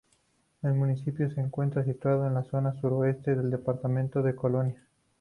El 0.63 0.73
municipio 0.73 1.29
se 1.29 1.39
encuentra 1.41 1.83
situado 1.85 2.25
en 2.25 2.33
la 2.33 2.41
zona 2.45 2.73
sureste 2.81 3.35
del 3.35 3.51
departamento 3.51 4.23
de 4.23 4.33
Colonia. 4.35 4.83